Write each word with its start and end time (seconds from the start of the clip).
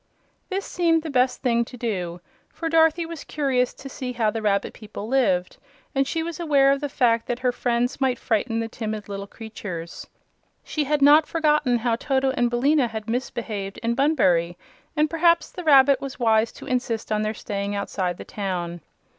This 0.49 0.65
seemed 0.65 1.03
the 1.03 1.11
best 1.11 1.43
thing 1.43 1.63
to 1.65 1.77
do, 1.77 2.21
for 2.49 2.69
Dorothy 2.69 3.05
was 3.05 3.23
curious 3.23 3.71
to 3.75 3.87
see 3.87 4.13
how 4.13 4.31
the 4.31 4.41
rabbit 4.41 4.73
people 4.73 5.07
lived 5.07 5.57
and 5.93 6.07
she 6.07 6.23
was 6.23 6.39
aware 6.39 6.71
of 6.71 6.81
the 6.81 6.89
fact 6.89 7.27
that 7.27 7.37
her 7.37 7.51
friends 7.51 8.01
might 8.01 8.17
frighten 8.17 8.57
the 8.59 8.67
timid 8.67 9.07
little 9.07 9.27
creatures. 9.27 10.07
She 10.63 10.85
had 10.85 11.03
not 11.03 11.27
forgotten 11.27 11.77
how 11.77 11.97
Toto 11.97 12.31
and 12.31 12.49
Billina 12.49 12.87
had 12.87 13.07
misbehaved 13.07 13.77
in 13.83 13.93
Bunbury, 13.93 14.57
and 14.97 15.07
perhaps 15.07 15.51
the 15.51 15.63
rabbit 15.63 16.01
was 16.01 16.17
wise 16.19 16.51
to 16.53 16.65
insist 16.65 17.11
on 17.11 17.21
their 17.21 17.35
staying 17.35 17.75
outside 17.75 18.17
the 18.17 18.25
town. 18.25 18.81